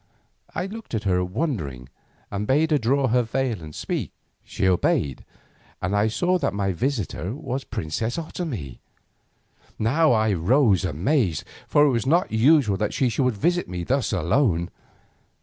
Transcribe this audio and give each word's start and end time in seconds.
I 0.55 0.65
looked 0.65 0.95
at 0.95 1.03
her 1.03 1.23
wondering, 1.23 1.87
and 2.31 2.47
bade 2.47 2.71
her 2.71 2.79
draw 2.79 3.09
her 3.09 3.21
veil 3.21 3.61
and 3.61 3.75
speak. 3.75 4.11
She 4.43 4.67
obeyed, 4.67 5.23
and 5.79 5.95
I 5.95 6.07
saw 6.07 6.39
that 6.39 6.55
my 6.55 6.71
visitor 6.71 7.35
was 7.35 7.61
the 7.61 7.67
princess 7.67 8.17
Otomie. 8.17 8.79
Now 9.77 10.11
I 10.11 10.33
rose 10.33 10.85
amazed, 10.85 11.43
for 11.67 11.85
it 11.85 11.91
was 11.91 12.07
not 12.07 12.31
usual 12.31 12.77
that 12.77 12.95
she 12.95 13.09
should 13.09 13.37
visit 13.37 13.69
me 13.69 13.83
thus 13.83 14.11
alone. 14.11 14.71